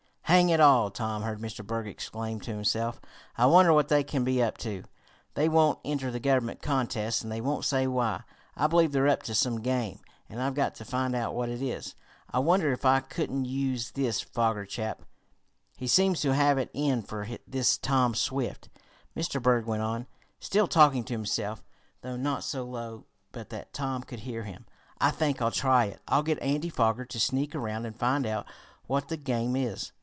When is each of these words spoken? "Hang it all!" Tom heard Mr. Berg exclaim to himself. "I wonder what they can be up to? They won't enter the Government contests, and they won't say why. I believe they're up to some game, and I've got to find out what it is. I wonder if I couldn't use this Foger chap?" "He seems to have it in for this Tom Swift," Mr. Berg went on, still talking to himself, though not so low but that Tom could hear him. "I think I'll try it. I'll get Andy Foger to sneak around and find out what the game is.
"Hang 0.25 0.47
it 0.47 0.61
all!" 0.61 0.89
Tom 0.89 1.23
heard 1.23 1.41
Mr. 1.41 1.63
Berg 1.67 1.85
exclaim 1.87 2.39
to 2.39 2.51
himself. 2.53 3.01
"I 3.37 3.45
wonder 3.47 3.73
what 3.73 3.89
they 3.89 4.01
can 4.01 4.23
be 4.23 4.41
up 4.41 4.57
to? 4.59 4.85
They 5.33 5.49
won't 5.49 5.77
enter 5.83 6.09
the 6.09 6.21
Government 6.21 6.61
contests, 6.61 7.21
and 7.21 7.29
they 7.29 7.41
won't 7.41 7.65
say 7.65 7.85
why. 7.85 8.23
I 8.55 8.67
believe 8.67 8.93
they're 8.93 9.09
up 9.09 9.23
to 9.23 9.35
some 9.35 9.59
game, 9.59 9.99
and 10.29 10.41
I've 10.41 10.53
got 10.55 10.73
to 10.75 10.85
find 10.85 11.15
out 11.17 11.35
what 11.35 11.49
it 11.49 11.61
is. 11.61 11.95
I 12.31 12.39
wonder 12.39 12.71
if 12.71 12.85
I 12.85 13.01
couldn't 13.01 13.43
use 13.43 13.91
this 13.91 14.21
Foger 14.21 14.65
chap?" 14.65 15.03
"He 15.75 15.85
seems 15.85 16.21
to 16.21 16.33
have 16.33 16.57
it 16.57 16.69
in 16.73 17.01
for 17.03 17.27
this 17.45 17.77
Tom 17.77 18.15
Swift," 18.15 18.69
Mr. 19.17 19.41
Berg 19.43 19.65
went 19.65 19.83
on, 19.83 20.07
still 20.39 20.67
talking 20.69 21.03
to 21.03 21.13
himself, 21.13 21.61
though 22.03 22.15
not 22.15 22.45
so 22.45 22.63
low 22.63 23.03
but 23.33 23.49
that 23.49 23.73
Tom 23.73 24.01
could 24.01 24.21
hear 24.21 24.43
him. 24.43 24.65
"I 24.97 25.11
think 25.11 25.41
I'll 25.41 25.51
try 25.51 25.85
it. 25.87 25.99
I'll 26.07 26.23
get 26.23 26.41
Andy 26.41 26.69
Foger 26.69 27.03
to 27.03 27.19
sneak 27.19 27.53
around 27.53 27.85
and 27.85 27.99
find 27.99 28.25
out 28.25 28.45
what 28.87 29.09
the 29.09 29.17
game 29.17 29.57
is. 29.57 29.91